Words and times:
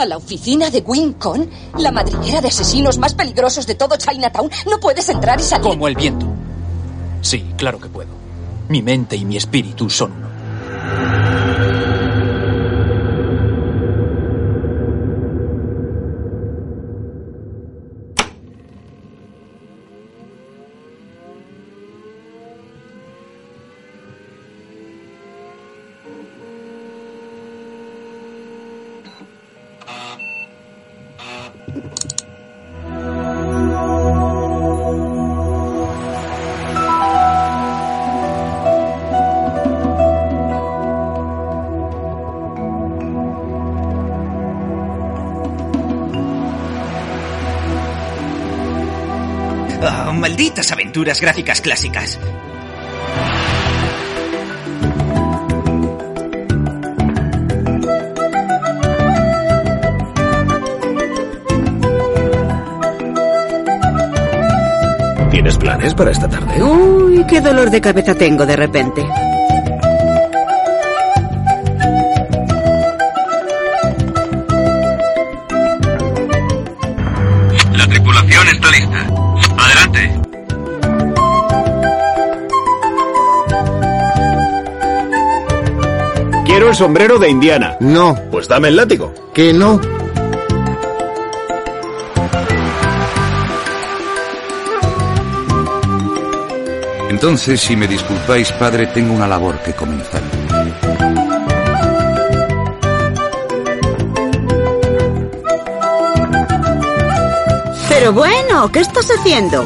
¿A 0.00 0.06
la 0.06 0.16
oficina 0.16 0.70
de 0.70 0.80
Wincon? 0.80 1.50
¿La 1.76 1.92
madriguera 1.92 2.40
de 2.40 2.48
asesinos 2.48 2.96
más 2.96 3.12
peligrosos 3.12 3.66
de 3.66 3.74
todo 3.74 3.96
Chinatown? 3.96 4.50
¿No 4.70 4.80
puedes 4.80 5.06
entrar 5.10 5.38
y 5.38 5.42
salir? 5.42 5.68
Como 5.68 5.86
el 5.88 5.94
viento. 5.94 6.24
Sí, 7.20 7.44
claro 7.58 7.78
que 7.78 7.90
puedo. 7.90 8.08
Mi 8.70 8.80
mente 8.80 9.16
y 9.16 9.26
mi 9.26 9.36
espíritu 9.36 9.90
son 9.90 10.19
Oh, 49.82 50.12
malditas 50.12 50.70
aventuras 50.72 51.20
gráficas 51.22 51.62
clásicas. 51.62 52.18
¿Tienes 65.30 65.56
planes 65.56 65.94
para 65.94 66.10
esta 66.10 66.28
tarde? 66.28 66.62
Uy, 66.62 67.24
qué 67.26 67.40
dolor 67.40 67.70
de 67.70 67.80
cabeza 67.80 68.14
tengo 68.14 68.44
de 68.44 68.56
repente. 68.56 69.02
La 77.72 77.86
tripulación 77.86 78.48
está 78.48 78.70
lista. 78.70 79.09
El 86.70 86.76
sombrero 86.76 87.18
de 87.18 87.28
Indiana. 87.28 87.76
No, 87.80 88.16
Pues 88.30 88.48
dame 88.48 88.68
el 88.68 88.76
látigo. 88.76 89.12
que 89.34 89.52
no. 89.52 89.80
Entonces, 97.08 97.60
si 97.60 97.76
me 97.76 97.86
disculpáis, 97.86 98.50
padre, 98.52 98.86
tengo 98.86 99.12
una 99.14 99.26
labor 99.26 99.58
que 99.62 99.72
comenzar. 99.72 100.22
Pero 107.88 108.12
bueno, 108.12 108.70
¿qué 108.72 108.80
estás 108.80 109.08
haciendo? 109.10 109.64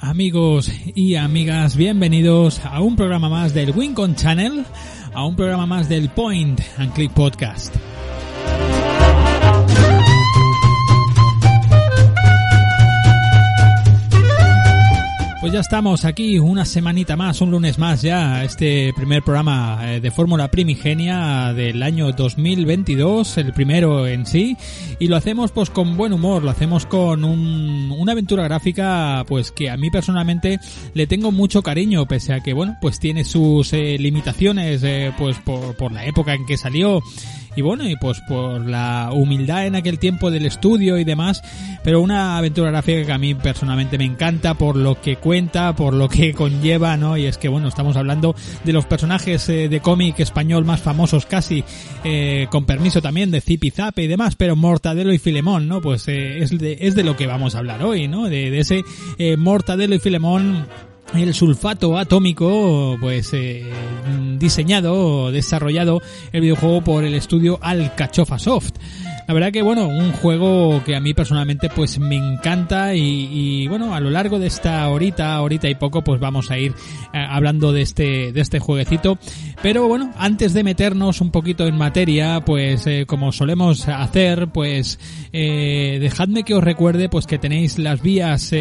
Amigos 0.00 0.70
y 0.94 1.14
amigas, 1.16 1.76
bienvenidos 1.76 2.60
a 2.64 2.80
un 2.80 2.96
programa 2.96 3.28
más 3.28 3.54
del 3.54 3.70
Wincon 3.70 4.14
Channel, 4.14 4.64
a 5.14 5.24
un 5.24 5.36
programa 5.36 5.66
más 5.66 5.88
del 5.88 6.08
Point 6.10 6.60
and 6.78 6.92
Click 6.92 7.12
Podcast. 7.12 7.74
Pues 15.50 15.56
ya 15.56 15.60
estamos 15.62 16.04
aquí 16.04 16.38
una 16.38 16.64
semanita 16.64 17.16
más, 17.16 17.40
un 17.40 17.50
lunes 17.50 17.76
más 17.76 18.02
ya, 18.02 18.44
este 18.44 18.92
primer 18.94 19.24
programa 19.24 19.80
eh, 19.82 20.00
de 20.00 20.12
Fórmula 20.12 20.48
Primigenia 20.48 21.52
del 21.52 21.82
año 21.82 22.12
2022, 22.12 23.36
el 23.38 23.52
primero 23.52 24.06
en 24.06 24.26
sí, 24.26 24.56
y 25.00 25.08
lo 25.08 25.16
hacemos 25.16 25.50
pues 25.50 25.68
con 25.68 25.96
buen 25.96 26.12
humor, 26.12 26.44
lo 26.44 26.50
hacemos 26.50 26.86
con 26.86 27.24
un- 27.24 27.92
una 27.98 28.12
aventura 28.12 28.44
gráfica 28.44 29.24
pues 29.26 29.50
que 29.50 29.70
a 29.70 29.76
mí 29.76 29.90
personalmente 29.90 30.60
le 30.94 31.08
tengo 31.08 31.32
mucho 31.32 31.64
cariño, 31.64 32.06
pese 32.06 32.32
a 32.32 32.38
que 32.44 32.52
bueno, 32.52 32.76
pues 32.80 33.00
tiene 33.00 33.24
sus 33.24 33.72
eh, 33.72 33.96
limitaciones 33.98 34.84
eh, 34.84 35.12
pues 35.18 35.36
por, 35.38 35.74
por 35.74 35.90
la 35.90 36.04
época 36.06 36.32
en 36.32 36.46
que 36.46 36.56
salió 36.58 37.02
y 37.56 37.62
bueno, 37.62 37.88
y 37.88 37.96
pues 37.96 38.20
por 38.28 38.64
la 38.64 39.10
humildad 39.12 39.66
en 39.66 39.74
aquel 39.74 39.98
tiempo 39.98 40.30
del 40.30 40.46
estudio 40.46 40.96
y 40.98 41.02
demás, 41.04 41.42
pero 41.82 42.00
una 42.00 42.38
aventura 42.38 42.70
gráfica 42.70 43.04
que 43.04 43.12
a 43.12 43.18
mí 43.18 43.34
personalmente 43.34 43.98
me 43.98 44.04
encanta 44.04 44.54
por 44.54 44.76
lo 44.76 45.00
que 45.00 45.16
cuenta, 45.16 45.39
por 45.48 45.94
lo 45.94 46.08
que 46.08 46.34
conlleva, 46.34 46.96
¿no? 46.96 47.16
Y 47.16 47.26
es 47.26 47.38
que 47.38 47.48
bueno, 47.48 47.68
estamos 47.68 47.96
hablando 47.96 48.34
de 48.64 48.72
los 48.72 48.84
personajes 48.84 49.48
eh, 49.48 49.68
de 49.68 49.80
cómic 49.80 50.20
español 50.20 50.64
más 50.64 50.80
famosos 50.80 51.24
casi, 51.24 51.64
eh, 52.04 52.46
con 52.50 52.66
permiso 52.66 53.00
también 53.00 53.30
de 53.30 53.40
Zip 53.40 53.64
y 53.64 53.70
Zape 53.70 54.02
y 54.02 54.06
demás, 54.06 54.36
pero 54.36 54.54
Mortadelo 54.54 55.12
y 55.12 55.18
Filemón, 55.18 55.66
¿no? 55.66 55.80
Pues 55.80 56.06
eh, 56.08 56.42
es, 56.42 56.56
de, 56.56 56.78
es 56.80 56.94
de 56.94 57.04
lo 57.04 57.16
que 57.16 57.26
vamos 57.26 57.54
a 57.54 57.58
hablar 57.58 57.82
hoy, 57.82 58.06
¿no? 58.06 58.28
De, 58.28 58.50
de 58.50 58.60
ese 58.60 58.84
eh, 59.18 59.36
Mortadelo 59.36 59.94
y 59.94 59.98
Filemón 59.98 60.66
el 61.14 61.34
sulfato 61.34 61.98
atómico, 61.98 62.96
pues 63.00 63.32
eh, 63.32 63.64
diseñado, 64.38 65.32
desarrollado 65.32 66.00
el 66.32 66.42
videojuego 66.42 66.82
por 66.82 67.04
el 67.04 67.14
estudio 67.14 67.58
Alcachofa 67.60 68.38
Soft. 68.38 68.74
La 69.30 69.34
verdad 69.34 69.52
que 69.52 69.62
bueno, 69.62 69.86
un 69.86 70.10
juego 70.10 70.82
que 70.82 70.96
a 70.96 71.00
mí 71.00 71.14
personalmente 71.14 71.68
pues 71.68 72.00
me 72.00 72.16
encanta 72.16 72.96
y, 72.96 73.28
y, 73.30 73.68
bueno, 73.68 73.94
a 73.94 74.00
lo 74.00 74.10
largo 74.10 74.40
de 74.40 74.48
esta 74.48 74.88
horita, 74.88 75.40
horita 75.40 75.68
y 75.68 75.76
poco, 75.76 76.02
pues 76.02 76.18
vamos 76.18 76.50
a 76.50 76.58
ir 76.58 76.74
eh, 77.12 77.24
hablando 77.30 77.70
de 77.72 77.82
este, 77.82 78.32
de 78.32 78.40
este 78.40 78.58
jueguecito. 78.58 79.20
Pero 79.62 79.86
bueno, 79.86 80.10
antes 80.18 80.52
de 80.52 80.64
meternos 80.64 81.20
un 81.20 81.30
poquito 81.30 81.64
en 81.68 81.76
materia, 81.76 82.40
pues 82.44 82.88
eh, 82.88 83.04
como 83.06 83.30
solemos 83.30 83.86
hacer, 83.86 84.48
pues 84.48 84.98
eh, 85.32 85.98
dejadme 86.00 86.42
que 86.42 86.54
os 86.54 86.64
recuerde 86.64 87.08
pues 87.08 87.28
que 87.28 87.38
tenéis 87.38 87.78
las 87.78 88.02
vías 88.02 88.52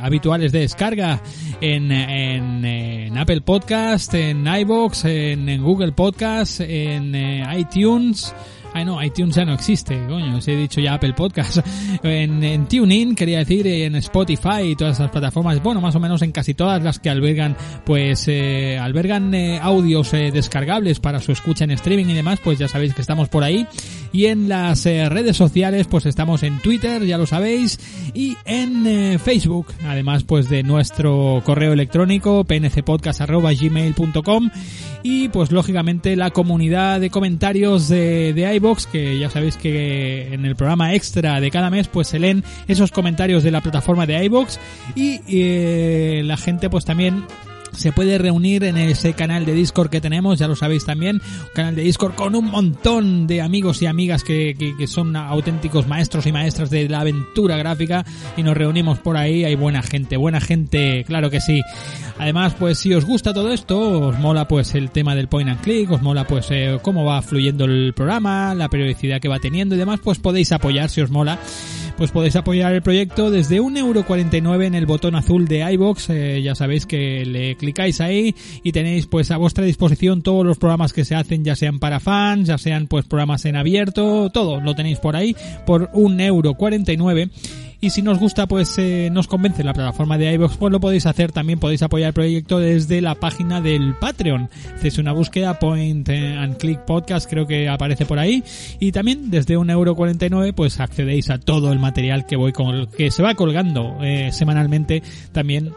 habituales 0.00 0.50
de 0.50 0.60
descarga 0.60 1.20
en, 1.60 1.92
en, 1.92 2.64
en 2.64 3.18
Apple 3.18 3.42
Podcast, 3.42 4.14
en 4.14 4.46
iBox, 4.46 5.04
en, 5.04 5.50
en 5.50 5.62
Google 5.62 5.92
Podcast, 5.92 6.60
en 6.62 7.14
iTunes. 7.54 8.34
Ay, 8.76 8.84
no, 8.84 9.02
iTunes 9.02 9.34
ya 9.34 9.46
no 9.46 9.54
existe, 9.54 9.98
coño, 10.06 10.36
os 10.36 10.46
he 10.48 10.54
dicho 10.54 10.82
ya 10.82 10.92
Apple 10.92 11.14
Podcast. 11.14 11.60
En, 12.02 12.66
TuneIn, 12.68 13.14
quería 13.14 13.38
decir, 13.38 13.66
en 13.66 13.94
Spotify 13.96 14.64
y 14.64 14.76
todas 14.76 14.98
esas 14.98 15.10
plataformas, 15.10 15.62
bueno, 15.62 15.80
más 15.80 15.94
o 15.94 16.00
menos 16.00 16.20
en 16.20 16.30
casi 16.30 16.52
todas 16.52 16.82
las 16.82 16.98
que 16.98 17.08
albergan, 17.08 17.56
pues, 17.84 18.28
eh, 18.28 18.78
albergan 18.78 19.34
eh, 19.34 19.58
audios 19.60 20.12
eh, 20.12 20.30
descargables 20.30 21.00
para 21.00 21.20
su 21.20 21.32
escucha 21.32 21.64
en 21.64 21.70
streaming 21.70 22.04
y 22.06 22.12
demás, 22.12 22.38
pues 22.44 22.58
ya 22.58 22.68
sabéis 22.68 22.92
que 22.92 23.00
estamos 23.00 23.30
por 23.30 23.44
ahí. 23.44 23.66
Y 24.12 24.26
en 24.26 24.46
las 24.48 24.84
eh, 24.84 25.08
redes 25.08 25.38
sociales, 25.38 25.86
pues 25.88 26.04
estamos 26.04 26.42
en 26.42 26.60
Twitter, 26.60 27.02
ya 27.04 27.16
lo 27.16 27.24
sabéis, 27.26 27.80
y 28.12 28.36
en 28.44 29.18
Facebook, 29.18 29.68
además, 29.86 30.24
pues 30.24 30.50
de 30.50 30.62
nuestro 30.62 31.40
correo 31.44 31.72
electrónico, 31.72 32.44
pncpodcast.gmail.com 32.44 34.50
y 35.02 35.28
pues 35.28 35.52
lógicamente 35.52 36.16
la 36.16 36.30
comunidad 36.30 37.00
de 37.00 37.10
comentarios 37.10 37.88
de, 37.88 38.32
de 38.32 38.46
que 38.74 39.18
ya 39.18 39.30
sabéis 39.30 39.56
que 39.56 40.34
en 40.34 40.44
el 40.44 40.56
programa 40.56 40.94
extra 40.94 41.40
de 41.40 41.50
cada 41.50 41.70
mes 41.70 41.86
pues 41.86 42.08
se 42.08 42.18
leen 42.18 42.42
esos 42.66 42.90
comentarios 42.90 43.44
de 43.44 43.52
la 43.52 43.60
plataforma 43.60 44.06
de 44.06 44.24
iBox 44.24 44.58
y 44.96 45.20
eh, 45.28 46.22
la 46.24 46.36
gente 46.36 46.68
pues 46.68 46.84
también 46.84 47.24
se 47.76 47.92
puede 47.92 48.18
reunir 48.18 48.64
en 48.64 48.76
ese 48.76 49.12
canal 49.12 49.44
de 49.44 49.54
Discord 49.54 49.90
que 49.90 50.00
tenemos, 50.00 50.38
ya 50.38 50.48
lo 50.48 50.56
sabéis 50.56 50.84
también, 50.84 51.16
un 51.16 51.48
canal 51.54 51.76
de 51.76 51.82
Discord 51.82 52.14
con 52.14 52.34
un 52.34 52.46
montón 52.46 53.26
de 53.26 53.42
amigos 53.42 53.82
y 53.82 53.86
amigas 53.86 54.24
que, 54.24 54.56
que, 54.76 54.86
son 54.86 55.16
auténticos 55.16 55.86
maestros 55.86 56.26
y 56.26 56.32
maestras 56.32 56.70
de 56.70 56.88
la 56.88 57.00
aventura 57.00 57.56
gráfica. 57.56 58.04
Y 58.36 58.42
nos 58.42 58.56
reunimos 58.56 58.98
por 58.98 59.16
ahí, 59.16 59.44
hay 59.44 59.54
buena 59.54 59.82
gente, 59.82 60.16
buena 60.16 60.40
gente, 60.40 61.04
claro 61.04 61.30
que 61.30 61.40
sí. 61.40 61.62
Además, 62.18 62.54
pues 62.58 62.78
si 62.78 62.94
os 62.94 63.04
gusta 63.04 63.34
todo 63.34 63.52
esto, 63.52 64.08
os 64.08 64.18
mola 64.18 64.48
pues 64.48 64.74
el 64.74 64.90
tema 64.90 65.14
del 65.14 65.28
point 65.28 65.50
and 65.50 65.60
click, 65.60 65.90
os 65.90 66.00
mola 66.00 66.26
pues 66.26 66.46
eh, 66.50 66.78
cómo 66.80 67.04
va 67.04 67.20
fluyendo 67.20 67.66
el 67.66 67.92
programa, 67.94 68.54
la 68.54 68.68
periodicidad 68.68 69.20
que 69.20 69.28
va 69.28 69.38
teniendo 69.38 69.74
y 69.74 69.78
demás, 69.78 70.00
pues 70.02 70.18
podéis 70.18 70.52
apoyar 70.52 70.88
si 70.88 71.02
os 71.02 71.10
mola 71.10 71.38
pues 71.96 72.10
podéis 72.10 72.36
apoyar 72.36 72.74
el 72.74 72.82
proyecto 72.82 73.30
desde 73.30 73.60
1,49€ 73.60 74.64
en 74.64 74.74
el 74.74 74.86
botón 74.86 75.14
azul 75.14 75.48
de 75.48 75.72
iBox. 75.72 76.10
Eh, 76.10 76.42
ya 76.42 76.54
sabéis 76.54 76.86
que 76.86 77.24
le 77.24 77.56
clicáis 77.56 78.00
ahí 78.00 78.34
y 78.62 78.72
tenéis 78.72 79.06
pues 79.06 79.30
a 79.30 79.36
vuestra 79.36 79.64
disposición 79.64 80.22
todos 80.22 80.44
los 80.44 80.58
programas 80.58 80.92
que 80.92 81.04
se 81.04 81.14
hacen, 81.14 81.44
ya 81.44 81.56
sean 81.56 81.78
para 81.78 82.00
fans, 82.00 82.48
ya 82.48 82.58
sean 82.58 82.86
pues 82.86 83.06
programas 83.06 83.44
en 83.46 83.56
abierto, 83.56 84.30
todo 84.30 84.60
lo 84.60 84.74
tenéis 84.74 84.98
por 84.98 85.16
ahí 85.16 85.34
por 85.64 85.90
1,49€ 85.92 87.30
y 87.80 87.90
si 87.90 88.02
nos 88.02 88.18
gusta, 88.18 88.46
pues 88.46 88.78
eh, 88.78 89.10
nos 89.12 89.28
convence 89.28 89.62
la 89.62 89.74
plataforma 89.74 90.16
de 90.16 90.32
iVoox, 90.34 90.56
pues 90.56 90.72
lo 90.72 90.80
podéis 90.80 91.06
hacer. 91.06 91.32
También 91.32 91.58
podéis 91.58 91.82
apoyar 91.82 92.08
el 92.08 92.14
proyecto 92.14 92.58
desde 92.58 93.00
la 93.00 93.14
página 93.14 93.60
del 93.60 93.94
Patreon. 93.94 94.48
Hacéis 94.74 94.98
una 94.98 95.12
búsqueda, 95.12 95.58
Point 95.58 96.08
and 96.08 96.56
Click 96.56 96.80
Podcast, 96.80 97.28
creo 97.28 97.46
que 97.46 97.68
aparece 97.68 98.06
por 98.06 98.18
ahí. 98.18 98.42
Y 98.80 98.92
también 98.92 99.30
desde 99.30 99.58
1,49€ 99.58 100.54
pues 100.54 100.80
accedéis 100.80 101.30
a 101.30 101.38
todo 101.38 101.72
el 101.72 101.78
material 101.78 102.26
que 102.26 102.36
voy 102.36 102.52
con, 102.52 102.86
que 102.86 103.10
se 103.10 103.22
va 103.22 103.34
colgando 103.34 103.98
eh, 104.02 104.30
semanalmente 104.32 105.02
también 105.32 105.72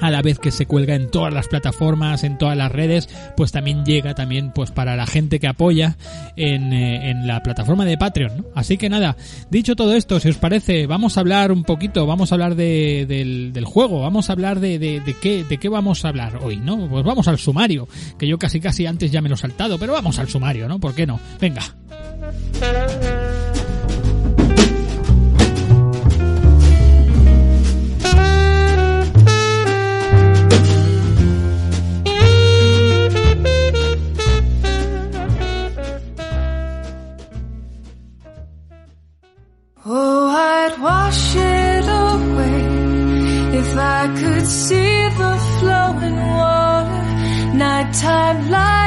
a 0.00 0.10
la 0.10 0.22
vez 0.22 0.38
que 0.38 0.50
se 0.50 0.66
cuelga 0.66 0.94
en 0.94 1.10
todas 1.10 1.32
las 1.32 1.48
plataformas, 1.48 2.24
en 2.24 2.38
todas 2.38 2.56
las 2.56 2.72
redes, 2.72 3.08
pues 3.36 3.52
también 3.52 3.84
llega 3.84 4.14
también 4.14 4.52
pues 4.52 4.70
para 4.70 4.96
la 4.96 5.06
gente 5.06 5.40
que 5.40 5.46
apoya 5.46 5.96
en, 6.36 6.72
eh, 6.72 7.10
en 7.10 7.26
la 7.26 7.42
plataforma 7.42 7.84
de 7.84 7.98
Patreon. 7.98 8.46
Así 8.54 8.78
que 8.78 8.88
nada, 8.88 9.16
dicho 9.50 9.76
todo 9.76 9.94
esto, 9.94 10.20
si 10.20 10.28
os 10.28 10.36
parece, 10.36 10.86
vamos 10.86 11.16
a 11.16 11.20
hablar 11.20 11.52
un 11.52 11.64
poquito, 11.64 12.06
vamos 12.06 12.32
a 12.32 12.34
hablar 12.34 12.54
de, 12.54 13.06
del, 13.06 13.52
del, 13.52 13.64
juego, 13.64 14.00
vamos 14.00 14.28
a 14.28 14.32
hablar 14.32 14.60
de, 14.60 14.78
de, 14.78 15.00
de, 15.00 15.14
qué, 15.14 15.44
de 15.44 15.58
qué 15.58 15.68
vamos 15.68 16.04
a 16.04 16.08
hablar 16.08 16.38
hoy, 16.42 16.56
¿no? 16.56 16.88
Pues 16.88 17.04
vamos 17.04 17.28
al 17.28 17.38
sumario, 17.38 17.88
que 18.18 18.26
yo 18.26 18.38
casi 18.38 18.60
casi 18.60 18.86
antes 18.86 19.10
ya 19.10 19.22
me 19.22 19.28
lo 19.28 19.34
he 19.34 19.38
saltado, 19.38 19.78
pero 19.78 19.92
vamos 19.92 20.18
al 20.18 20.28
sumario, 20.28 20.68
¿no? 20.68 20.78
¿Por 20.78 20.94
qué 20.94 21.06
no? 21.06 21.20
Venga. 21.40 21.62
I 44.04 44.08
could 44.20 44.46
see 44.48 45.08
the 45.20 45.32
flowing 45.60 46.16
water, 46.16 47.02
nighttime 47.54 48.50
light 48.50 48.81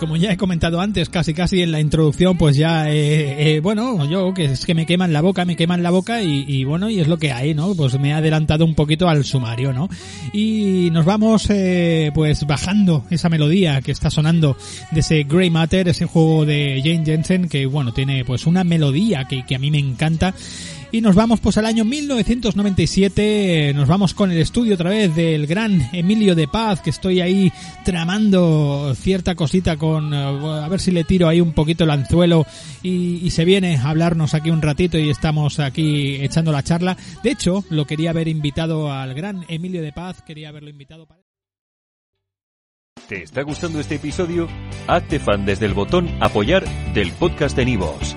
como 0.00 0.16
ya 0.16 0.32
he 0.32 0.36
comentado 0.38 0.80
antes, 0.80 1.10
casi 1.10 1.34
casi 1.34 1.60
en 1.60 1.70
la 1.70 1.78
introducción, 1.78 2.36
pues 2.38 2.56
ya, 2.56 2.90
eh, 2.90 3.56
eh, 3.56 3.60
bueno, 3.60 4.08
yo 4.08 4.32
que 4.32 4.46
es 4.46 4.64
que 4.64 4.74
me 4.74 4.86
queman 4.86 5.12
la 5.12 5.20
boca, 5.20 5.44
me 5.44 5.56
queman 5.56 5.82
la 5.82 5.90
boca 5.90 6.22
y, 6.22 6.46
y, 6.48 6.64
bueno, 6.64 6.88
y 6.88 6.98
es 7.00 7.06
lo 7.06 7.18
que 7.18 7.32
hay, 7.32 7.54
¿no? 7.54 7.74
Pues 7.74 8.00
me 8.00 8.08
he 8.08 8.12
adelantado 8.14 8.64
un 8.64 8.74
poquito 8.74 9.08
al 9.08 9.24
sumario, 9.24 9.74
¿no? 9.74 9.88
Y 10.32 10.88
nos 10.90 11.04
vamos, 11.04 11.48
eh, 11.50 12.10
pues 12.14 12.46
bajando 12.46 13.04
esa 13.10 13.28
melodía 13.28 13.82
que 13.82 13.92
está 13.92 14.10
sonando 14.10 14.56
de 14.90 15.00
ese 15.00 15.24
Grey 15.24 15.50
Matter, 15.50 15.86
ese 15.88 16.06
juego 16.06 16.46
de 16.46 16.80
Jane 16.82 17.04
Jensen, 17.04 17.48
que 17.48 17.66
bueno, 17.66 17.92
tiene 17.92 18.24
pues 18.24 18.46
una 18.46 18.64
melodía 18.64 19.26
que, 19.28 19.44
que 19.44 19.54
a 19.54 19.58
mí 19.58 19.70
me 19.70 19.78
encanta. 19.78 20.34
Y 20.92 21.02
nos 21.02 21.14
vamos 21.14 21.38
pues 21.38 21.56
al 21.56 21.66
año 21.66 21.84
1997, 21.84 23.72
nos 23.76 23.86
vamos 23.86 24.12
con 24.12 24.32
el 24.32 24.38
estudio 24.38 24.74
otra 24.74 24.90
vez 24.90 25.14
del 25.14 25.46
gran 25.46 25.88
Emilio 25.92 26.34
de 26.34 26.48
Paz, 26.48 26.80
que 26.80 26.90
estoy 26.90 27.20
ahí 27.20 27.52
tramando 27.84 28.92
cierta 28.96 29.36
cosita 29.36 29.76
con, 29.76 30.12
a 30.12 30.68
ver 30.68 30.80
si 30.80 30.90
le 30.90 31.04
tiro 31.04 31.28
ahí 31.28 31.40
un 31.40 31.52
poquito 31.52 31.84
el 31.84 31.90
anzuelo 31.90 32.44
y, 32.82 33.24
y 33.24 33.30
se 33.30 33.44
viene 33.44 33.76
a 33.76 33.90
hablarnos 33.90 34.34
aquí 34.34 34.50
un 34.50 34.62
ratito 34.62 34.98
y 34.98 35.10
estamos 35.10 35.60
aquí 35.60 36.16
echando 36.16 36.50
la 36.50 36.64
charla. 36.64 36.96
De 37.22 37.30
hecho, 37.30 37.64
lo 37.70 37.86
quería 37.86 38.10
haber 38.10 38.26
invitado 38.26 38.92
al 38.92 39.14
gran 39.14 39.44
Emilio 39.46 39.82
de 39.82 39.92
Paz, 39.92 40.22
quería 40.22 40.48
haberlo 40.48 40.70
invitado 40.70 41.06
para... 41.06 41.20
¿Te 43.08 43.22
está 43.22 43.42
gustando 43.42 43.78
este 43.78 43.94
episodio? 43.94 44.48
Hazte 44.88 45.20
fan 45.20 45.46
desde 45.46 45.66
el 45.66 45.74
botón 45.74 46.08
apoyar 46.20 46.64
del 46.94 47.12
podcast 47.12 47.56
de 47.56 47.64
Nivos. 47.64 48.16